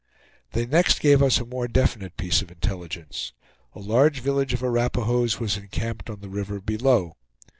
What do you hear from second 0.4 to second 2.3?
They next gave us a more definite